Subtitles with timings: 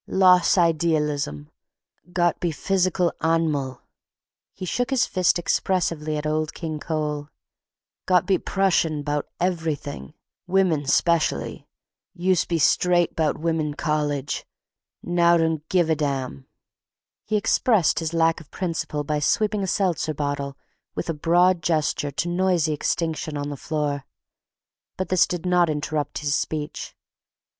[0.07, 1.51] Los' idealism,
[2.11, 3.81] got be physcal anmal,"
[4.51, 7.29] he shook his fist expressively at Old King Cole,
[8.07, 10.15] "got be Prussian 'bout ev'thing,
[10.47, 11.67] women 'specially.
[12.15, 14.43] Use' be straight 'bout women college.
[15.03, 16.47] Now don'givadam."
[17.23, 20.57] He expressed his lack of principle by sweeping a seltzer bottle
[20.95, 24.07] with a broad gesture to noisy extinction on the floor,
[24.97, 26.95] but this did not interrupt his speech.